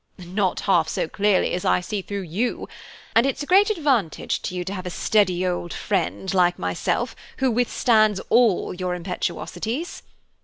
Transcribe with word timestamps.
"Not 0.33 0.61
half 0.61 0.89
so 0.89 1.07
clearly 1.07 1.53
as 1.53 1.63
I 1.63 1.79
see 1.79 2.01
through 2.01 2.23
you, 2.23 2.67
and 3.15 3.23
it 3.27 3.43
a 3.43 3.45
great 3.45 3.69
advantage 3.69 4.41
to 4.41 4.55
you 4.55 4.63
to 4.65 4.73
have 4.73 4.87
a 4.87 4.89
steady 4.89 5.45
old 5.45 5.73
friend 5.75 6.33
like 6.33 6.57
myself, 6.57 7.15
who 7.37 7.51
withstands 7.51 8.19
all 8.29 8.73
your 8.73 8.95
impetuosities. 8.95 10.01